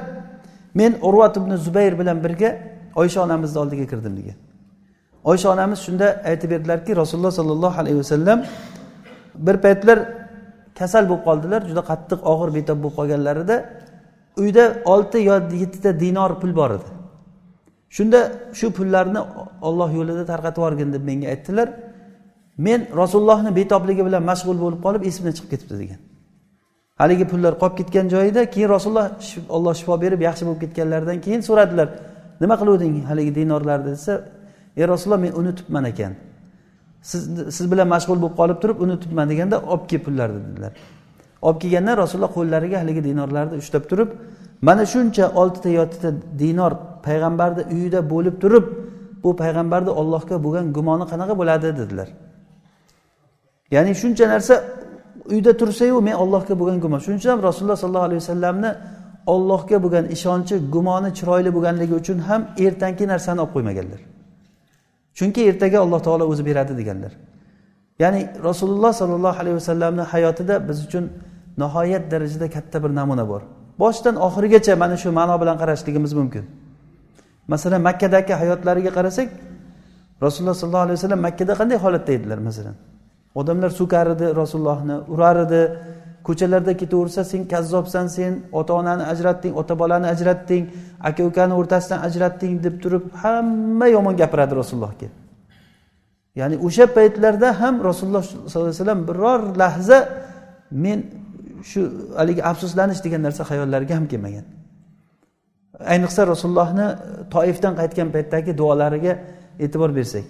men 0.74 0.92
urvat 1.02 1.36
ibn 1.36 1.56
zubayr 1.66 1.98
bilan 2.00 2.24
birga 2.24 2.50
oysha 3.00 3.22
onamizni 3.26 3.58
oldiga 3.62 3.86
kirdim 3.92 4.16
degan. 4.16 4.36
Oysha 5.24 5.48
onamiz 5.54 5.78
shunda 5.86 6.06
aytib 6.30 6.50
berdilarki 6.50 6.96
rasululloh 6.96 7.32
sollallohu 7.40 7.80
alayhi 7.82 7.98
vasallam 8.02 8.38
bir 9.46 9.56
paytlar 9.64 9.98
kasal 10.78 11.04
bo'lib 11.10 11.24
qoldilar 11.28 11.60
juda 11.70 11.82
qattiq 11.90 12.20
og'ir 12.32 12.50
betob 12.56 12.78
bo'lib 12.82 12.96
qolganlarida 12.98 13.56
uyda 14.42 14.64
olti 14.84 15.18
yo 15.28 15.34
yettita 15.62 15.90
dinor 16.00 16.30
pul 16.40 16.52
bor 16.60 16.70
edi. 16.78 16.88
Shunda 17.96 18.20
shu 18.58 18.66
pullarni 18.78 19.20
olloh 19.68 19.90
yo'lida 19.98 20.24
tarqatib 20.32 20.60
yuborgin 20.62 20.88
deb 20.94 21.02
menga 21.10 21.26
aytdilar. 21.34 21.68
Men 22.66 22.80
rasulullohni 23.00 23.50
betobligi 23.60 24.02
bilan 24.08 24.22
mashg'ul 24.30 24.58
bo'lib 24.64 24.80
qolib 24.86 25.02
esimdan 25.10 25.32
chiqib 25.36 25.50
ketibdi 25.54 25.76
degan. 25.82 26.00
Haligi 27.00 27.24
pullar 27.32 27.52
qolib 27.62 27.76
ketgan 27.80 28.06
joyida 28.14 28.42
keyin 28.54 28.68
rasululloh 28.76 29.08
alloh 29.56 29.74
shifo 29.80 29.94
berib 30.04 30.20
yaxshi 30.28 30.42
bo'lib 30.46 30.60
ketganlaridan 30.64 31.18
keyin 31.24 31.40
so'radilar 31.48 31.88
nima 32.42 32.54
qiluvding 32.60 32.94
haligi 33.10 33.32
dinorlarni 33.38 33.90
desa 33.96 34.12
ey 34.80 34.84
rasululloh 34.92 35.20
men 35.26 35.32
unutibman 35.40 35.84
ekan. 35.92 36.12
Siz 37.10 37.22
siz 37.56 37.66
bilan 37.72 37.88
mashg'ul 37.94 38.18
bo'lib 38.22 38.36
qolib 38.40 38.58
turib 38.62 38.78
unutibman 38.84 39.26
deganda 39.32 39.56
olib 39.72 39.84
kel 39.90 40.00
pullarni 40.06 40.40
dedilar. 40.46 40.72
Olib 41.46 41.58
kelganda 41.62 41.92
rasululloh 42.02 42.32
qo'llariga 42.38 42.76
haligi 42.82 43.02
dinorlarni 43.08 43.54
ushlab 43.62 43.84
turib 43.90 44.08
mana 44.68 44.84
shuncha 44.92 45.24
oltita 45.40 45.68
yettita 45.78 46.08
dinor 46.42 46.72
payg'ambarni 47.06 47.62
uyida 47.74 48.00
bo'lib 48.12 48.36
turib 48.42 48.64
bu 49.22 49.30
payg'ambarni 49.42 49.92
ollohga 50.00 50.36
bo'lgan 50.44 50.66
gumoni 50.76 51.04
qanaqa 51.12 51.34
bo'ladi? 51.40 51.68
dedilar. 51.80 52.08
Ya'ni 53.74 53.92
shuncha 54.02 54.24
narsa 54.34 54.54
uyda 55.32 55.52
tursayu 55.60 56.00
men 56.00 56.12
ollohga 56.22 56.54
bo'lgan 56.60 56.78
gumon. 56.84 56.98
Shuning 57.04 57.18
uchun 57.20 57.30
ham 57.34 57.42
rasululloh 57.48 57.76
sollallohu 57.82 58.06
alayhi 58.08 58.20
vasallamni 58.22 58.70
ollohga 59.34 59.76
bo'lgan 59.84 60.04
ishonchi 60.16 60.54
gumoni 60.74 61.10
chiroyli 61.18 61.50
bo'lganligi 61.56 61.94
uchun 62.02 62.18
ham 62.28 62.40
ertangi 62.66 63.04
narsani 63.12 63.40
olib 63.44 63.52
qo'ymaganlar. 63.56 64.00
Chunki 65.18 65.40
ertaga 65.50 65.78
alloh 65.84 66.00
taolo 66.06 66.24
o'zi 66.32 66.42
beradi 66.48 66.72
deganlar. 66.80 67.12
Ya'ni 68.02 68.20
rasululloh 68.48 68.92
sollallohu 69.00 69.36
alayhi 69.42 69.56
vasallamni 69.60 70.04
hayotida 70.12 70.68
biz 70.68 70.78
uchun 70.86 71.04
nihoyat 71.62 72.04
darajada 72.12 72.50
katta 72.50 72.82
bir 72.84 72.90
namuna 73.00 73.28
bor. 73.28 73.42
Boshidan 73.78 74.16
oxirigacha 74.26 74.76
mana 74.82 74.96
shu 75.02 75.08
ma'no 75.18 75.40
bilan 75.42 75.56
qarashligimiz 75.62 76.12
mumkin. 76.20 76.44
Masalan 77.52 77.80
makkadagi 77.88 78.32
hayotlariga 78.40 78.90
qarasak 78.98 79.28
rasululloh 80.24 80.56
sollallohu 80.60 80.86
alayhi 80.86 80.98
vasallam 80.98 81.20
makkada 81.26 81.52
qanday 81.60 81.78
holatda 81.84 82.12
edilar 82.12 82.38
masalan? 82.48 82.76
Odamlar 83.34 83.70
so'kar 83.80 84.06
edi 84.14 84.26
rasulullohni 84.40 84.96
urar 85.14 85.36
edi 85.46 85.62
ko'chalarda 86.26 86.72
ketaversa 86.80 87.24
sen 87.24 87.42
kazzobsan 87.52 88.06
sen 88.16 88.32
ota 88.52 88.72
onani 88.80 89.04
ajratding 89.12 89.52
ota 89.60 89.74
bolani 89.78 90.06
ajratding 90.14 90.64
aka 91.08 91.22
ukani 91.30 91.54
o'rtasidan 91.60 92.00
ajratding 92.08 92.54
deb 92.66 92.74
turib 92.82 93.04
hamma 93.22 93.86
yomon 93.96 94.14
gapiradi 94.16 94.54
rasulullohga. 94.60 95.08
Ya'ni 96.40 96.56
o'sha 96.66 96.86
paytlarda 96.96 97.48
ham 97.60 97.74
rasululloh 97.88 98.22
sollallohu 98.22 98.60
alayhi 98.60 98.78
vasallam 98.78 99.00
biror 99.08 99.40
lahza 99.62 99.98
men 100.84 100.98
shu 101.70 101.80
haligi 102.20 102.42
afsuslanish 102.50 103.00
degan 103.04 103.22
narsa 103.26 103.42
hayollariga 103.50 103.94
ham 103.98 104.06
kelmagan. 104.12 104.44
Ayniqsa 105.92 106.20
rasulullohni 106.32 106.86
toifdan 107.34 107.72
qaytgan 107.80 108.08
paytdagi 108.14 108.52
duolariga 108.60 109.12
e'tibor 109.64 109.90
bersak. 109.98 110.24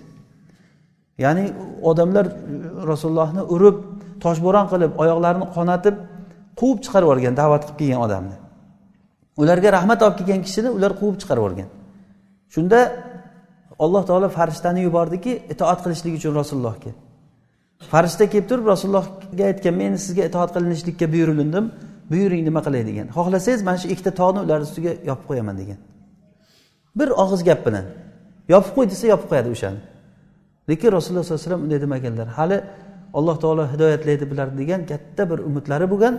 Ya'ni 1.19 1.45
odamlar 1.91 2.27
e, 2.27 2.33
rasulullohni 2.91 3.43
urib 3.55 3.77
toshbo'ron 4.25 4.67
qilib 4.73 4.93
oyoqlarini 5.03 5.47
qonatib 5.57 5.97
quvib 6.61 6.79
chiqarib 6.85 7.07
yuborgan 7.09 7.35
da'vat 7.41 7.63
qilib 7.67 7.79
kelgan 7.81 8.01
odamni. 8.07 8.37
Ularga 9.43 9.69
rahmat 9.77 10.01
olib 10.07 10.17
kelgan 10.21 10.43
kishini 10.47 10.71
ular 10.77 10.93
quvib 11.01 11.17
chiqarib 11.23 11.43
yuborgan. 11.43 11.69
Shunda 12.55 12.79
alloh 13.85 14.03
taolo 14.09 14.29
farishtani 14.39 14.81
yubordiki 14.89 15.33
itoat 15.53 15.79
qilishlik 15.85 16.13
uchun 16.19 16.33
rasulullohga. 16.41 16.91
Farishta 17.93 18.25
kelib 18.33 18.47
turib 18.51 18.67
rasulullohga 18.73 19.45
aytgan 19.51 19.75
men 19.81 19.93
sizga 20.05 20.23
itoat 20.31 20.51
qilinishlikka 20.57 21.07
buyurilindim 21.15 21.65
buyuring 22.11 22.43
nima 22.49 22.61
qilay? 22.67 22.83
degan. 22.91 23.07
Xohlasangiz 23.17 23.63
mana 23.69 23.79
shu 23.83 23.87
ikkita 23.95 24.13
tog'ni 24.21 24.41
ularni 24.47 24.65
ustiga 24.69 24.93
yopib 25.11 25.27
qo'yaman 25.31 25.55
degan. 25.63 25.79
Bir 26.99 27.09
og'iz 27.23 27.41
gap 27.49 27.61
bilan. 27.67 27.85
Yopib 28.55 28.73
qo'y 28.77 28.87
desa 28.93 29.05
yopib 29.13 29.29
qo'yadi 29.31 29.49
o'shani. 29.55 29.81
Lekin 30.69 30.89
rasululloh 30.97 31.25
sollallohu 31.25 31.41
alayhi 31.41 31.51
vasallam 31.51 31.65
unday 31.67 31.81
demaganlar. 31.85 32.27
Hali 32.39 32.59
alloh 33.19 33.37
taolo 33.43 33.65
hidoyatlaydi 33.73 34.25
bular 34.31 34.49
degan 34.61 34.81
katta 34.91 35.23
bir 35.31 35.39
umidlari 35.49 35.87
bo'lgan. 35.93 36.15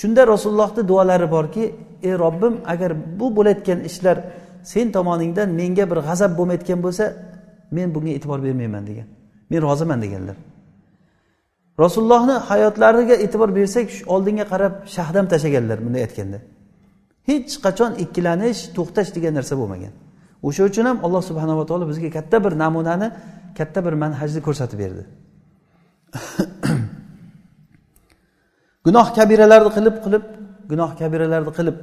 Shunda 0.00 0.22
rasulullohni 0.26 0.82
duolari 0.90 1.30
borki 1.36 1.64
ey 2.02 2.14
robbim 2.24 2.54
agar 2.72 2.90
bu 3.20 3.26
bo'layotgan 3.36 3.80
ishlar 3.90 4.16
sen 4.72 4.86
tomoningdan 4.96 5.48
menga 5.60 5.84
bir 5.90 5.98
g'azab 6.08 6.32
bo'lmayotgan 6.38 6.78
bo'lsa 6.84 7.04
men 7.76 7.88
bunga 7.94 8.12
e'tibor 8.16 8.38
bermayman 8.46 8.84
degan. 8.90 9.06
Men 9.50 9.60
roziman 9.62 10.02
deganlar. 10.04 10.36
Rasulullohni 11.84 12.36
hayotlariga 12.50 13.16
e'tibor 13.24 13.50
bersak 13.58 13.88
oldinga 14.14 14.44
qarab 14.52 14.72
shahdam 14.96 15.26
tashlaganlar 15.32 15.78
bunday 15.84 16.02
aytganda. 16.06 16.38
Hech 17.28 17.52
qachon 17.64 17.92
ikkilanish 18.04 18.60
to'xtash 18.76 19.10
degan 19.16 19.32
narsa 19.38 19.54
bo'lmagan. 19.60 19.92
O'sha 20.48 20.62
uchun 20.70 20.84
ham 20.90 20.98
alloh 21.06 21.22
subhanava 21.30 21.64
taolo 21.68 21.84
bizga 21.90 22.10
katta 22.16 22.36
bir 22.44 22.52
namunani 22.62 23.08
katta 23.58 23.80
bir 23.86 23.94
manhajni 24.04 24.40
ko'rsatib 24.46 24.78
berdi. 24.84 25.02
Gunoh 28.86 29.06
kabiralarni 29.18 29.70
qilib 29.76 29.96
qilib 30.04 30.24
gunoh 30.70 30.90
kabiralarni 31.00 31.52
qilib 31.58 31.76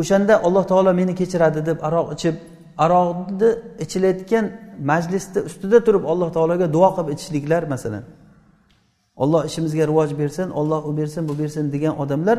o'shanda 0.00 0.34
alloh 0.46 0.64
taolo 0.70 0.90
meni 1.00 1.14
kechiradi 1.20 1.60
deb 1.68 1.78
aroq 1.88 2.08
ichib 2.16 2.36
aroqni 2.84 3.50
ichilayotgan 3.84 4.44
majlisni 4.90 5.40
ustida 5.48 5.78
turib 5.86 6.04
alloh 6.12 6.28
taologa 6.36 6.66
duo 6.76 6.88
qilib 6.96 7.08
ichishliklar 7.14 7.62
masalan. 7.74 8.04
Olloh 9.22 9.42
ishimizga 9.48 9.84
rivoj 9.90 10.10
bersin 10.20 10.48
olloh 10.60 10.80
u 10.88 10.90
bersin 11.00 11.22
bu 11.28 11.34
bersin 11.40 11.64
degan 11.74 11.94
odamlar 12.02 12.38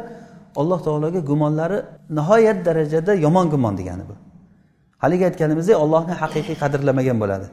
alloh 0.62 0.80
taologa 0.88 1.20
gumonlari 1.30 1.80
nihoyat 2.18 2.58
darajada 2.68 3.12
yomon 3.26 3.46
gumon 3.54 3.74
degani 3.80 4.04
bu. 4.10 4.16
Haligi 5.04 5.24
aytganimizdek 5.30 5.78
ollohni 5.84 6.14
haqiqiy 6.22 6.56
qadrlamagan 6.64 7.18
bo'ladi. 7.24 7.48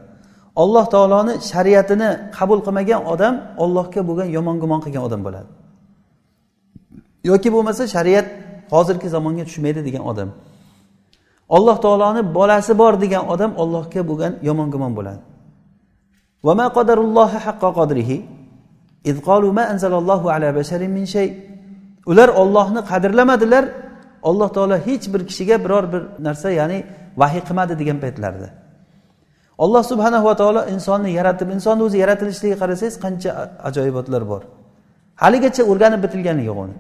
Alloh 0.57 0.85
taoloni 0.95 1.35
shariatini 1.51 2.09
qabul 2.37 2.59
qilmagan 2.67 3.01
odam 3.13 3.35
ollohga 3.65 4.01
bo'lgan 4.09 4.29
yomon 4.37 4.57
gumon 4.63 4.81
qilgan 4.85 5.03
odam 5.09 5.21
bo'ladi. 5.27 5.49
Yoki 7.31 7.49
bo'lmasa 7.55 7.83
shariat 7.95 8.27
hozirgi 8.75 9.09
zamonga 9.15 9.45
tushmaydi 9.49 9.81
degan 9.89 10.03
odam. 10.13 10.29
Alloh 11.57 11.77
taoloni 11.85 12.23
bolasi 12.39 12.73
bor 12.83 12.95
degan 13.05 13.25
odam 13.35 13.51
ollohga 13.63 14.03
bo'lgan 14.11 14.33
yomon 14.49 14.69
gumon 14.75 14.93
bo'ladi 14.99 15.23
ular 22.07 22.29
ollohni 22.43 22.81
qadrlamadilar 22.91 23.65
alloh 24.23 24.49
taolo 24.57 24.77
hech 24.87 25.05
bir 25.13 25.23
kishiga 25.29 25.57
biror 25.65 25.85
bir 25.93 26.03
narsa 26.27 26.49
ya'ni 26.61 26.79
vahiy 27.21 27.43
qilmadi 27.49 27.75
degan 27.81 27.99
paytlarida 28.05 28.49
alloh 29.59 29.83
subhanahu 29.83 30.25
va 30.25 30.35
taolo 30.37 30.61
insonni 30.75 31.11
yaratib 31.19 31.49
insonni 31.57 31.83
o'zi 31.89 31.97
yaratilishiga 31.99 32.57
qarasangiz 32.63 32.97
qancha 33.05 33.31
ajoyibotlar 33.69 34.23
bor. 34.33 34.43
Haligacha 35.23 35.63
o'rganib 35.71 36.01
bitilgani 36.05 36.43
yo'q 36.51 36.59
uni. 36.65 36.77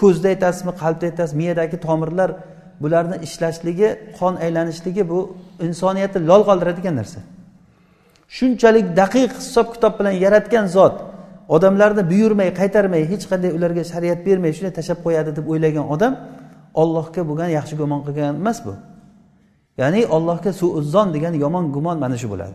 Ko'zda 0.00 0.28
aytasizmi 0.34 0.72
qalbda 0.82 1.04
aytasizmi 1.10 1.38
miyadagi 1.42 1.76
tomirlar 1.86 2.30
bularni 2.82 3.16
ishlashligi 3.26 3.88
qon 4.18 4.34
aylanishligi 4.44 5.02
bu 5.12 5.18
insoniyatni 5.66 6.20
lol 6.30 6.42
qoldiradigan 6.48 6.94
narsa. 7.00 7.20
Shunchalik 8.36 8.86
daqiq 9.00 9.30
hisob 9.40 9.66
kitob 9.74 9.92
bilan 9.98 10.14
yaratgan 10.24 10.66
zot 10.76 10.94
odamlarni 11.54 12.02
buyurmay 12.12 12.48
qaytarmay 12.60 13.02
hech 13.12 13.24
qanday 13.30 13.50
ularga 13.56 13.82
shariat 13.92 14.20
bermay 14.26 14.52
shunday 14.56 14.72
tashlab 14.78 14.98
qo'yadi 15.06 15.30
deb 15.38 15.46
o'ylagan 15.52 15.84
odam 15.94 16.12
ollohga 16.82 17.22
bo'lgan 17.28 17.50
yaxshi 17.58 17.74
gumon 17.80 18.00
qilgan 18.06 18.34
emas 18.42 18.58
bu. 18.66 18.72
Ya'ni 19.80 20.06
allohga 20.16 20.52
suuzzon 20.60 21.14
degan 21.14 21.34
yomon 21.44 21.64
gumon 21.74 21.98
mana 22.04 22.16
shu 22.16 22.28
bo'ladi. 22.32 22.54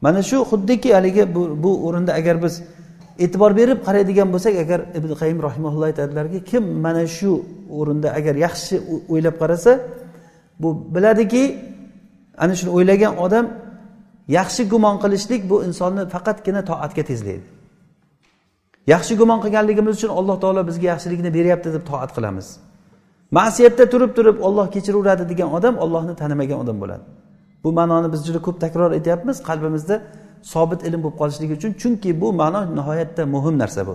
Mana 0.00 0.22
shu 0.22 0.36
xuddiki 0.50 0.94
haligi 0.94 1.34
bu, 1.34 1.62
bu 1.62 1.70
o'rinda 1.86 2.12
agar 2.20 2.42
biz 2.42 2.54
e'tibor 3.24 3.52
berib 3.60 3.78
qaraydigan 3.86 4.28
bo'lsak 4.34 4.54
agar 4.64 4.80
ibn 4.98 5.10
qayim 5.20 5.38
rahimaulloh 5.46 5.86
aytadilarki 5.90 6.38
kim 6.50 6.64
mana 6.84 7.04
shu 7.06 7.32
o'rinda 7.78 8.08
agar 8.18 8.34
yaxshi 8.46 8.74
o'ylab 9.12 9.36
qarasa 9.42 9.72
bu 10.62 10.68
biladiki 10.94 11.44
ana 12.38 12.54
shuni 12.58 12.70
o'ylagan 12.76 13.14
odam 13.24 13.46
yaxshi 14.38 14.62
gumon 14.72 14.96
qilishlik 15.02 15.42
bu 15.50 15.56
insonni 15.68 16.02
faqatgina 16.14 16.60
toatga 16.70 17.02
tezlaydi. 17.10 17.46
Yaxshi 18.86 19.12
gumon 19.20 19.38
qilganligimiz 19.44 19.92
uchun 19.98 20.10
alloh 20.18 20.36
taolo 20.42 20.62
bizga 20.68 20.86
yaxshilikni 20.92 21.30
beryapti 21.38 21.68
deb 21.76 21.84
toat 21.90 22.10
qilamiz. 22.16 22.46
Ma'siyatda 23.38 23.84
turib 23.92 24.10
turib 24.16 24.36
olloh 24.46 24.66
kechiraveradi 24.74 25.24
degan 25.32 25.48
odam 25.56 25.74
ollohni 25.84 26.14
tanimagan 26.22 26.58
odam 26.64 26.76
bo'ladi. 26.82 27.04
Bu 27.64 27.72
ma'noni 27.78 28.08
biz 28.12 28.20
juda 28.26 28.40
ko'p 28.46 28.56
takror 28.64 28.90
aytyapmiz 28.98 29.36
qalbimizda 29.48 29.96
sobit 30.52 30.80
ilm 30.88 31.00
bo'lib 31.04 31.16
qolishligi 31.20 31.52
uchun 31.58 31.72
chunki 31.82 32.10
bu 32.20 32.28
ma'no 32.40 32.60
nihoyatda 32.78 33.22
muhim 33.34 33.54
narsa 33.62 33.82
bu. 33.88 33.94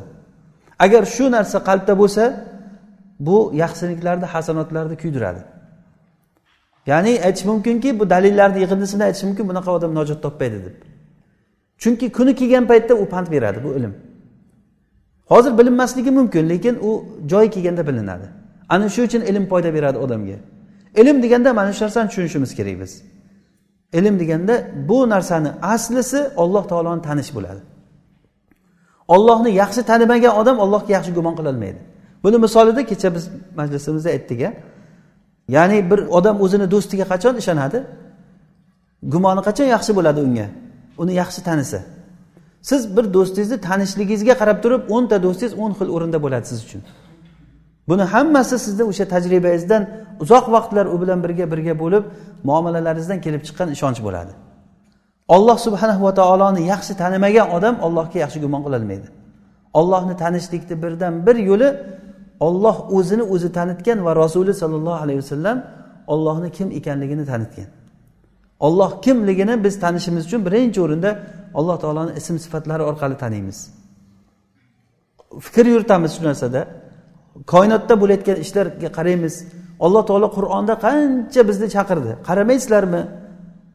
Agar 0.85 1.03
shu 1.15 1.25
narsa 1.37 1.57
qalbda 1.69 1.93
bo'lsa 2.01 2.23
bu 3.27 3.37
yaxshiliklarni 3.63 4.25
hasanotlarni 4.33 4.95
kuydiradi. 5.03 5.41
Ya'ni 6.91 7.13
aytish 7.25 7.45
mumkinki 7.51 7.99
bu 7.99 8.09
dalillarni 8.09 8.59
yig'indisini 8.63 9.03
aytish 9.07 9.23
mumkin 9.27 9.45
bunaqa 9.49 9.71
odam 9.77 9.91
najot 9.99 10.19
topmaydi 10.25 10.59
deb. 10.65 10.75
Chunki 11.81 12.05
kuni 12.17 12.35
kelgan 12.39 12.65
paytda 12.71 12.93
u 13.03 13.05
pand 13.13 13.27
beradi 13.31 13.59
bu 13.63 13.69
ilm. 13.77 13.93
Hozir 15.31 15.57
bilinmasligi 15.57 16.11
mumkin 16.11 16.49
lekin 16.49 16.75
u 16.81 17.05
joyi 17.31 17.49
kelganda 17.49 17.87
bilinadi. 17.87 18.27
Ana 18.69 18.89
shu 18.89 19.01
uchun 19.07 19.21
ilm 19.21 19.45
foyda 19.51 19.69
beradi 19.77 19.97
odamga. 20.05 20.37
Ilm 21.01 21.17
deganda 21.23 21.49
mana 21.53 21.73
shu 21.73 21.83
narsani 21.85 22.07
tushunishimiz 22.09 22.51
kerak 22.55 22.79
biz. 22.81 22.91
Ilm 23.93 24.15
deganda 24.19 24.55
bu 24.89 25.09
narsani 25.09 25.49
aslisi 25.61 26.19
olloh 26.35 26.63
taoloni 26.71 27.01
tanish 27.07 27.31
bo'ladi. 27.37 27.61
Ollohni 29.15 29.51
yaxshi 29.61 29.81
tanimagan 29.91 30.33
odam 30.41 30.57
ollohga 30.63 30.91
yaxshi 30.97 31.11
gumon 31.17 31.35
qilolmaydi 31.39 31.79
buni 32.23 32.37
misolida 32.37 32.85
kecha 32.85 33.15
biz 33.15 33.29
majlisimizda 33.55 34.09
aytdik 34.09 34.41
a 34.41 34.53
ya'ni 35.55 35.91
bir 35.91 35.99
odam 36.17 36.41
o'zini 36.41 36.71
do'stiga 36.73 37.05
qachon 37.13 37.35
ishonadi? 37.41 37.79
Gumoni 39.13 39.41
qachon 39.47 39.67
yaxshi 39.75 39.91
bo'ladi 39.97 40.19
unga? 40.27 40.47
Uni 41.01 41.13
yaxshi 41.21 41.39
tanisa. 41.47 41.79
Siz 42.69 42.81
bir 42.97 43.05
do'stingizni 43.15 43.57
tanishligingizga 43.67 44.33
qarab 44.41 44.57
turib 44.63 44.81
o'nta 44.95 45.15
do'stingiz 45.25 45.53
o'n 45.63 45.71
xil 45.79 45.89
o'rinda 45.95 46.17
bo'ladi 46.25 46.45
siz 46.51 46.59
uchun. 46.65 46.81
Buni 47.89 48.03
hammasi 48.13 48.55
sizni 48.65 48.83
o'sha 48.91 49.05
tajribangizdan 49.13 49.81
uzoq 50.23 50.45
vaqtlar 50.55 50.85
u 50.93 50.95
bilan 51.01 51.19
birga 51.25 51.45
birga 51.53 51.73
bo'lib 51.83 52.03
muomalalaringizdan 52.49 53.19
kelib 53.25 53.41
chiqqan 53.47 53.67
ishonch 53.75 53.99
bo'ladi. 54.07 54.33
Olloh 55.35 55.57
subhanahu 55.65 56.01
va 56.07 56.13
taoloni 56.19 56.61
yaxshi 56.73 56.93
tanimagan 57.01 57.47
odam 57.57 57.75
ollohga 57.85 58.17
yaxshi 58.23 58.39
gumon 58.43 58.61
qilolmaydi 58.65 59.07
ollohni 59.79 60.17
tanishlikni 60.17 60.83
birdan 60.83 61.13
bir 61.27 61.35
yo'li 61.35 61.69
olloh 62.39 62.77
o'zini 62.97 63.23
o'zi 63.33 63.49
tanitgan 63.57 64.05
va 64.05 64.11
rasuli 64.23 64.53
sollallohu 64.61 64.99
alayhi 65.03 65.19
vasallam 65.23 65.57
ollohni 66.13 66.49
kim 66.57 66.71
ekanligini 66.79 67.25
tanitgan. 67.25 67.69
Olloh 68.59 69.01
kimligini 69.01 69.63
biz 69.63 69.79
tanishimiz 69.79 70.23
uchun 70.27 70.41
birinchi 70.47 70.79
o'rinda 70.85 71.19
alloh 71.59 71.77
taoloni 71.83 72.11
ism 72.19 72.35
sifatlari 72.45 72.83
orqali 72.89 73.17
taniymiz. 73.23 73.57
Fikr 75.45 75.65
yuritamiz 75.73 76.11
shu 76.15 76.23
narsada. 76.29 76.61
Koinotda 77.45 77.93
bo'layotgan 78.01 78.37
ishlarga 78.45 78.89
qaraymiz. 78.97 79.35
Alloh 79.85 80.03
taolo 80.09 80.27
qur'onda 80.37 80.73
qancha 80.85 81.41
bizni 81.49 81.67
chaqirdi. 81.75 82.11
Qaramaysizlarmi? 82.27 83.01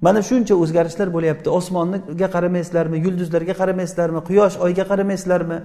Mana 0.07 0.21
shuncha 0.29 0.55
o'zgarishlar 0.63 1.09
bo'lyapti. 1.17 1.49
Osmonga 1.59 2.29
qaramaysizlarmi? 2.37 2.97
Yulduzlarga 3.07 3.55
qaramaysizlarmi? 3.61 4.21
Quyosh 4.29 4.57
oyga 4.65 4.85
qaramaysizlarmi? 4.91 5.59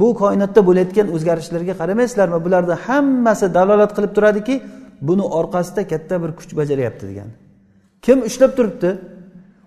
Bu 0.00 0.08
koinotda 0.22 0.60
bo'layotgan 0.68 1.06
o'zgarishlarga 1.16 1.74
qaramaysizlarmi? 1.80 2.38
Bularni 2.44 2.76
hammasi 2.86 3.46
dalolat 3.54 3.92
qilib 3.96 4.12
turadiki 4.16 4.54
buni 5.08 5.24
orqasida 5.38 5.82
katta 5.92 6.14
bir 6.22 6.30
kuch 6.38 6.52
bajaryapti 6.60 7.04
degan. 7.10 7.28
Kim 8.02 8.18
ushlab 8.28 8.52
turibdi? 8.58 8.90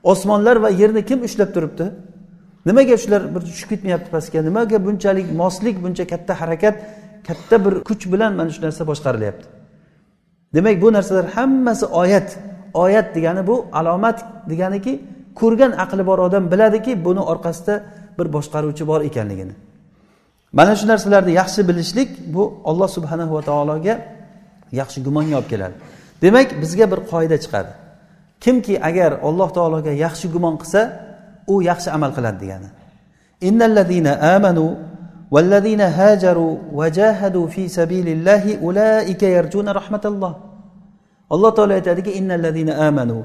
Osmonlar 0.04 0.56
va 0.64 0.70
yerni 0.82 1.02
kim 1.10 1.20
ushlab 1.28 1.50
turibdi? 1.56 1.86
Nimaga 2.66 2.98
shular 3.04 3.22
bir 3.36 3.42
tushib 3.48 3.70
ketmayapti 3.72 4.10
pastga? 4.16 4.40
Nimaga 4.50 4.78
bunchalik 4.86 5.28
moslik 5.42 5.76
buncha 5.84 6.06
katta 6.08 6.34
harakat 6.42 6.76
katta 7.28 7.66
bir 7.66 7.74
kuch 7.88 8.04
bilan 8.14 8.32
mana 8.40 8.50
shu 8.56 8.62
narsa 8.66 8.84
boshqarilyapti. 8.92 9.46
Demak 10.54 10.82
bu 10.82 10.94
narsalar 10.94 11.26
hammasi 11.36 11.86
oyat. 11.86 12.38
Oyat 12.74 13.16
degani 13.16 13.48
bu 13.48 13.56
alomat 13.80 14.18
deganiki 14.50 14.94
ko'rgan 15.36 15.72
aqli 15.84 16.04
bor 16.10 16.20
odam 16.28 16.52
biladiki 16.52 17.06
buni 17.06 17.22
orqasida 17.32 17.84
bir 18.18 18.28
boshqaruvchi 18.36 18.88
bor 18.88 19.02
ekanligini. 19.10 19.56
Mana 20.54 20.76
shu 20.80 20.88
narsalarni 20.88 21.32
yaxshi 21.42 21.62
bilishlik 21.70 22.10
bu 22.34 22.44
olloh 22.70 22.90
subhanahu 22.98 23.34
va 23.38 23.42
taologa 23.50 23.96
yaxshi 24.72 25.00
gumonga 25.08 25.36
olib 25.40 25.50
keladi. 25.54 25.76
Demak 26.22 26.48
bizga 26.62 26.86
bir 26.92 27.00
qoida 27.12 27.38
chiqadi. 27.44 27.72
Kimki 28.44 28.74
agar 28.90 29.12
alloh 29.28 29.50
taologa 29.58 29.92
yaxshi 30.06 30.28
gumon 30.34 30.56
qilsa 30.62 30.82
u 31.48 31.56
yaxshi 31.70 31.90
amal 31.98 32.12
qiladi 32.18 32.38
degani. 32.44 32.70
Amanu 34.36 34.68
والذين 35.35 35.81
هاجروا 35.81 36.55
وجاهدوا 36.73 37.47
في 37.47 37.69
سبيل 37.69 38.09
الله 38.09 38.63
أولئك 38.63 39.23
يرجون 39.23 39.69
رحمة 39.69 40.05
الله 40.05 40.35
alloh 41.31 41.51
taolo 41.57 41.73
aytadiki 41.79 42.11
innallazina 42.21 42.73
amanu 42.89 43.25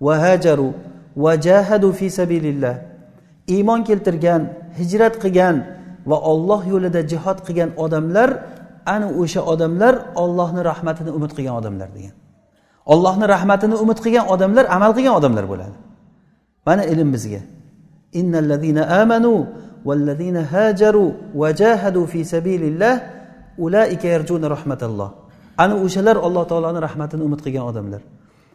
va 0.00 0.14
hajaru 0.24 0.68
va 1.16 1.32
jahadu 1.46 1.92
fi 1.98 2.06
sabilillah 2.10 2.74
iymon 3.54 3.80
keltirgan 3.88 4.42
hijrat 4.78 5.14
qilgan 5.22 5.56
va 6.10 6.16
olloh 6.32 6.60
yo'lida 6.72 7.00
jihod 7.12 7.38
qilgan 7.46 7.70
odamlar 7.84 8.30
ana 8.94 9.06
o'sha 9.22 9.40
odamlar 9.52 9.94
ollohni 10.22 10.60
rahmatini 10.70 11.10
umid 11.18 11.32
qilgan 11.36 11.54
odamlar 11.60 11.88
degan 11.96 12.14
ollohni 12.92 13.26
rahmatini 13.34 13.76
umid 13.84 13.98
qilgan 14.04 14.26
odamlar 14.34 14.64
amal 14.76 14.90
qilgan 14.96 15.14
odamlar 15.20 15.44
bo'ladi 15.52 15.76
mana 16.66 16.82
ilm 16.92 17.08
bizga 17.14 17.40
innallazina 18.20 18.82
amanu 19.02 19.32
والذين 19.85 20.37
هاجروا 20.37 21.11
وجاهدوا 21.35 22.05
في 22.05 22.23
سبيل 22.23 22.63
الله 22.63 22.95
sabilillah 23.57 24.05
يرجون 24.05 24.45
رحمة 24.45 24.81
الله 24.81 25.09
ana 25.57 25.75
o'shalar 25.75 26.15
alloh 26.27 26.43
taoloni 26.51 26.79
rahmatini 26.87 27.23
umid 27.23 27.39
qilgan 27.45 27.65
odamlar. 27.71 28.01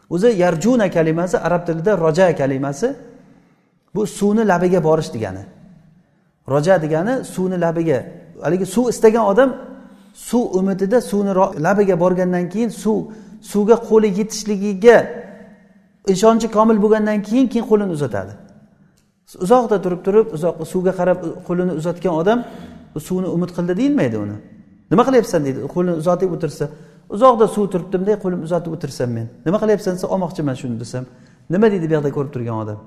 O'zi 0.09 0.29
yarjuna 0.43 0.87
kalimasi 0.95 1.37
arab 1.47 1.61
tilida 1.67 1.91
roja 2.05 2.35
kalimasi 2.35 2.87
bu 3.95 4.01
suvni 4.17 4.43
labiga 4.51 4.79
borish 4.87 5.09
degani. 5.15 5.43
Roja 6.51 6.75
degani 6.83 7.13
suvni 7.33 7.57
labiga 7.65 7.99
haligi 8.45 8.65
suv 8.75 8.85
istagan 8.93 9.25
odam 9.31 9.49
suv 10.13 10.43
umidida 10.59 11.01
suvni 11.01 11.31
labiga 11.67 11.95
borgandan 12.03 12.45
keyin 12.53 12.69
suv 12.83 12.97
suvga 13.51 13.75
qo'li 13.89 14.09
yetishligiga 14.19 14.97
ishonchi 16.13 16.47
komil 16.57 16.77
bo'lgandan 16.83 17.17
keyin 17.27 17.47
keyin 17.51 17.65
qo'lini 17.71 17.91
uzatadi. 17.97 18.33
Uzoqda 19.35 19.77
turib 19.83 20.01
turib 20.05 20.27
uzoq 20.35 20.55
suvga 20.71 20.93
qarab 20.99 21.19
qo'lini 21.47 21.73
uzatgan 21.79 22.13
odam 22.21 22.39
suvni 23.07 23.27
umid 23.35 23.51
qildi 23.57 23.73
deyilmaydi 23.79 24.17
uni. 24.25 24.37
Nima 24.91 25.03
qilyapsan 25.07 25.41
deydi 25.45 25.59
qo'lini 25.75 25.95
uzatib 26.01 26.29
o'tirsa. 26.35 26.65
Uzoqda 27.15 27.45
suv 27.55 27.65
turibdimda 27.73 28.13
qo'lim 28.23 28.39
uzatib 28.47 28.71
o'tirsam 28.75 29.09
men. 29.17 29.27
Nima 29.45 29.57
qilyapsan 29.63 29.91
desa 29.95 30.07
olmoqchiman 30.13 30.55
shuni 30.61 30.75
desam. 30.83 31.03
Nima 31.53 31.67
deydi 31.73 31.85
bu 31.89 31.93
yoqda 31.97 32.11
ko'rib 32.17 32.31
turgan 32.35 32.57
odam? 32.63 32.79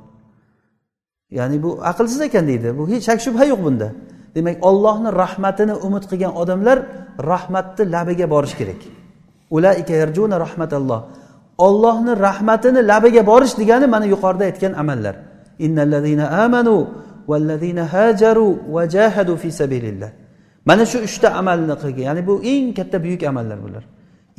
Ya'ni 1.39 1.57
bu 1.65 1.71
aqlsiz 1.91 2.21
ekan 2.29 2.45
deydi. 2.51 2.69
Bu 2.79 2.83
hech 2.91 3.05
shak 3.09 3.19
shubha 3.27 3.45
yo'q 3.53 3.61
bunda. 3.67 3.89
Demak 4.37 4.57
ollohni 4.69 5.11
rahmatini 5.23 5.75
umid 5.87 6.05
qilgan 6.11 6.33
odamlar 6.43 6.79
rahmatni 7.33 7.85
labiga 7.95 8.27
borish 8.35 8.55
kerak. 8.61 8.81
Ulaika 9.57 9.95
yarjuna 10.03 10.37
rahmatalloh. 10.45 11.01
Ollohni 11.67 12.13
rahmatini 12.27 12.81
labiga 12.93 13.23
borish 13.31 13.55
degani 13.61 13.87
mana 13.95 14.07
yuqorida 14.15 14.45
aytgan 14.51 14.73
amallar. 14.83 15.15
Innallazina 15.67 16.25
amanu 16.45 16.77
vallazina 17.31 17.83
hajaru 17.95 18.49
va 18.75 18.83
jahadu 18.95 19.37
fi 19.43 19.49
sabilillah. 19.61 20.11
Mana 20.69 20.85
shu 20.91 20.99
uchta 21.09 21.29
amalni 21.41 21.75
qilgan 21.83 22.05
ya'ni 22.09 22.23
bu 22.29 22.35
eng 22.53 22.67
katta 22.79 22.97
buyuk 23.05 23.23
amallar 23.31 23.59
bular. 23.65 23.85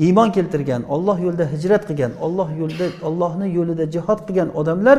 Iymon 0.05 0.29
keltirgan 0.35 0.81
olloh 0.95 1.17
yo'lida 1.25 1.45
hijrat 1.53 1.83
qilgan 1.89 2.11
olloh 2.25 2.49
yo'lida 2.61 2.87
ollohni 3.07 3.47
yo'lida 3.57 3.85
jihod 3.95 4.19
qilgan 4.27 4.49
odamlar 4.59 4.97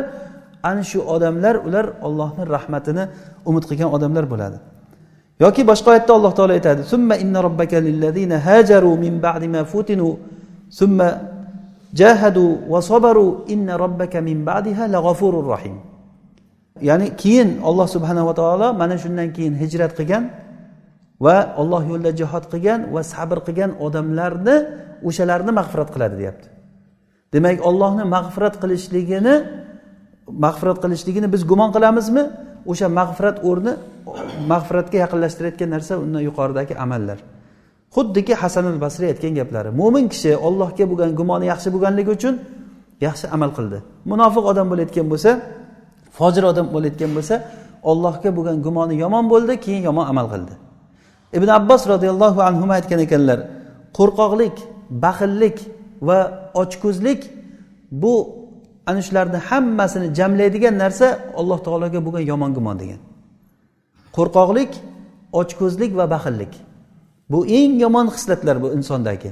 ana 0.71 0.83
shu 0.91 0.99
odamlar 1.15 1.55
ular 1.67 1.87
ollohni 2.07 2.43
rahmatini 2.55 3.05
umid 3.49 3.65
qilgan 3.71 3.91
odamlar 3.97 4.25
bo'ladi. 4.33 4.59
Yoki 5.45 5.63
boshqa 5.71 5.89
oyatda 5.93 6.13
alloh 6.19 6.33
taolo 6.39 6.53
aytadi 6.59 6.83
summa 6.93 7.15
inna 7.25 7.39
robbaka 7.47 7.77
lillazina 7.87 8.37
hajaru 8.49 8.91
min 9.05 9.15
ba'di 9.27 9.47
ma 9.55 9.63
futinu 9.73 10.09
summa 10.81 11.09
jahadu 12.01 12.45
va 12.73 12.81
sabaru 12.91 13.27
inna 13.55 13.75
robbaka 13.85 14.19
min 14.29 14.39
ba'diha 14.51 14.85
lag'afurur 14.95 15.47
rahim. 15.55 15.77
Ya'ni 16.81 17.17
keyin 17.23 17.61
olloh 17.69 17.87
subhanava 17.95 18.33
taolo 18.41 18.69
mana 18.81 18.97
shundan 19.03 19.29
keyin 19.37 19.55
hijrat 19.63 19.93
qilgan 19.99 20.23
va 21.25 21.37
olloh 21.61 21.83
yo'lida 21.91 22.13
jihod 22.21 22.45
qilgan 22.53 22.81
va 22.95 23.03
sabr 23.13 23.39
qilgan 23.47 23.71
odamlarni 23.87 24.57
o'shalarni 25.09 25.53
mag'firat 25.59 25.89
qiladi 25.95 26.15
deyapti. 26.21 26.47
Demak 27.35 27.59
ollohni 27.69 28.05
mag'firat 28.17 28.55
qilishligini 28.63 29.35
mag'firat 30.45 30.79
qilishligini 30.85 31.29
biz 31.35 31.43
gumon 31.51 31.71
qilamizmi? 31.77 32.25
O'sha 32.71 32.87
mag'firat 32.99 33.37
o'rni 33.49 33.73
mag'firatga 34.53 34.97
yaqinlashtirayotgan 35.05 35.69
narsa 35.75 35.93
undan 36.05 36.23
yuqoridagi 36.29 36.75
amallar. 36.85 37.19
Xuddiki 37.95 38.35
hasan 38.43 38.65
al 38.73 38.79
basriy 38.85 39.09
aytgan 39.13 39.33
gaplari 39.41 39.71
mo'min 39.81 40.05
kishi 40.13 40.33
ollohga 40.47 40.85
bo'lgan 40.91 41.11
gumoni 41.21 41.47
yaxshi 41.53 41.69
bo'lganligi 41.75 42.11
uchun 42.17 42.35
yaxshi 43.07 43.27
amal 43.35 43.51
qildi. 43.57 43.79
Munofiq 44.11 44.45
odam 44.53 44.67
bo'layotgan 44.73 45.07
bo'lsa 45.13 45.31
fojir 46.19 46.45
odam 46.51 46.67
bo'layotgan 46.75 47.11
bo'lsa 47.17 47.35
ollohga 47.91 48.31
bo'lgan 48.37 48.57
gumoni 48.67 48.95
yomon 49.05 49.25
bo'ldi 49.33 49.55
keyin 49.65 49.83
yomon 49.89 50.07
amal 50.13 50.27
qildi. 50.33 50.55
Ibn 51.39 51.49
abbos 51.59 51.83
roziyallohu 51.93 52.41
anhu 52.49 52.65
aytgan 52.77 53.01
ekanlar 53.07 53.39
qo'rqoqlik 53.99 54.57
baxillik 55.05 55.57
va 56.09 56.19
ochko'zlik 56.63 57.21
bu 58.03 58.15
ana 58.87 59.01
shularni 59.07 59.39
hammasini 59.49 60.09
jamlaydigan 60.19 60.75
narsa 60.83 61.07
alloh 61.41 61.59
taologa 61.67 62.01
bo'lgan 62.07 62.25
yomon 62.33 62.51
gumon 62.57 62.77
degan. 62.83 63.01
Qo'rqoqlik 64.17 64.73
ochko'zlik 65.41 65.91
va 65.99 66.05
baxillik. 66.15 66.53
Bu 67.33 67.39
eng 67.59 67.73
yomon 67.85 68.07
xislatlar 68.15 68.57
bu 68.63 68.69
insondagi. 68.79 69.31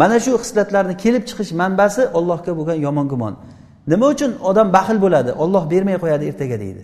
Mana 0.00 0.16
shu 0.24 0.30
xislatlarni 0.42 0.94
kelib 1.04 1.24
chiqish 1.28 1.52
manbasi 1.60 2.02
allohga 2.18 2.52
bo'lgan 2.58 2.78
yomon 2.86 3.06
gumon. 3.12 3.34
Nima 3.90 4.06
uchun 4.14 4.30
odam 4.50 4.68
baxil 4.76 4.98
bo'ladi? 5.04 5.30
Olloh 5.42 5.62
bermay 5.72 5.96
qo'yadi 6.02 6.24
ertaga 6.30 6.56
deydi. 6.64 6.82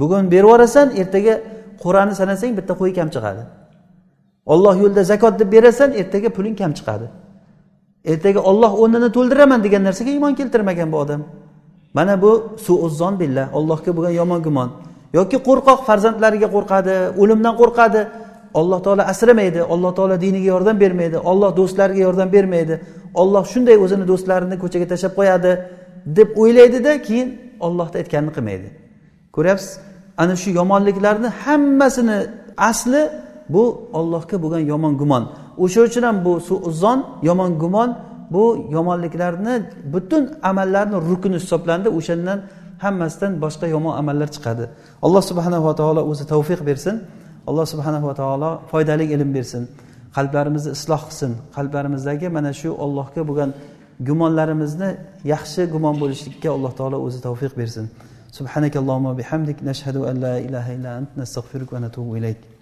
Bugun 0.00 0.24
berib 0.32 0.44
yuborasan 0.48 0.86
ertaga 1.00 1.34
qur'ani 1.82 2.14
sanasang 2.20 2.52
bitta 2.58 2.72
qo'y 2.80 2.92
kam 2.98 3.08
chiqadi. 3.14 3.42
Olloh 4.52 4.74
yo'lida 4.82 5.02
zakot 5.12 5.34
deb 5.40 5.48
berasan 5.54 5.90
ertaga 6.00 6.28
puling 6.36 6.56
kam 6.60 6.72
chiqadi. 6.78 7.06
Ertaga 8.12 8.40
olloh 8.50 8.72
o'rnini 8.82 9.08
to'ldiraman 9.16 9.60
degan 9.66 9.82
narsaga 9.88 10.10
iymon 10.16 10.34
keltirmagan 10.38 10.88
bu 10.92 10.96
odam. 11.04 11.20
Mana 11.96 12.14
bu 12.22 12.30
suuzzon 12.66 13.14
billah. 13.20 13.46
Ollohga 13.58 13.90
bo'lgan 13.96 14.14
yomon 14.20 14.40
gumon. 14.46 14.68
Yoki 15.18 15.38
qo'rqoq 15.48 15.80
farzandlariga 15.88 16.48
qo'rqadi 16.54 16.94
o'limdan 17.22 17.54
qo'rqadi. 17.60 18.00
Alloh 18.60 18.78
taolo 18.86 19.02
asramaydi 19.12 19.60
alloh 19.74 19.90
taolo 19.98 20.16
diniga 20.24 20.48
yordam 20.54 20.76
bermaydi 20.82 21.18
olloh 21.30 21.50
do'stlariga 21.58 22.02
yordam 22.06 22.28
bermaydi. 22.36 22.74
Olloh 23.22 23.44
shunday 23.52 23.76
o'zini 23.84 24.04
do'stlarini 24.10 24.56
ko'chaga 24.62 24.86
tashlab 24.92 25.12
qo'yadi. 25.18 25.52
Deb 26.06 26.28
o'ylaydida 26.42 27.02
keyin 27.02 27.28
ollohni 27.60 27.96
aytganini 28.02 28.32
qilmaydi. 28.36 28.68
Ko'ryapsiz? 29.36 29.72
Ana 30.22 30.36
shu 30.36 30.50
yomonliklarni 30.60 31.28
hammasini 31.44 32.18
asli 32.70 33.02
bu 33.48 33.88
ollohga 33.92 34.36
bo'lgan 34.42 34.62
yomon 34.72 34.94
gumon. 35.00 35.24
O'sha 35.64 35.80
uchun 35.88 36.02
ham 36.08 36.16
bu 36.24 36.32
suuzon 36.48 36.98
yomon 37.28 37.58
gumon 37.62 37.90
bu 38.30 38.44
yomonliklarni 38.76 39.54
butun 39.92 40.22
amallarni 40.42 40.96
rukuni 41.10 41.36
hisoblandi 41.42 41.88
o'shandan 41.98 42.38
hammasidan 42.84 43.32
boshqa 43.44 43.66
yomon 43.74 43.94
amallar 44.00 44.28
chiqadi. 44.36 44.64
Alloh 45.06 45.22
subhanava 45.30 45.72
taolo 45.80 46.00
o'zi 46.10 46.24
tavfiq 46.32 46.60
bersin. 46.68 46.94
Alloh 47.48 47.66
subhanava 47.72 48.14
taolo 48.20 48.50
foydali 48.70 49.04
ilm 49.14 49.30
bersin. 49.36 49.62
Qalblarimizni 50.16 50.70
isloh 50.76 51.02
qilsin. 51.08 51.30
Qalblarimizdagi 51.56 52.26
mana 52.36 52.52
shu 52.60 52.70
ollohga 52.84 53.22
bo'lgan 53.28 53.50
gumonlarimizni 54.00 54.96
yaxshi 55.24 55.66
gumon 55.74 55.96
bo'lishlikka 56.02 56.48
alloh 56.56 56.72
taolo 56.80 56.98
o'zi 57.06 57.20
tavfiq 57.26 57.52
bersin. 57.60 57.86
Subhanakallohumma 58.32 59.12
bihamdik. 59.18 59.62
Nashhadu 59.62 60.08
an 60.10 60.16
la 60.20 60.34
ilaha 60.38 60.72
illa 60.76 60.90
ant. 60.98 61.10
Nastag'firuk 61.16 61.72
va 61.72 61.80
natubu 61.80 62.16
ilayk. 62.16 62.53